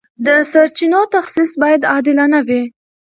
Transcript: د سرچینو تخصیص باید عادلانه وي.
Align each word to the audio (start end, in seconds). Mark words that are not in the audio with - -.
د 0.25 0.27
سرچینو 0.51 1.01
تخصیص 1.15 1.51
باید 1.61 1.81
عادلانه 1.91 2.39
وي. 2.47 2.63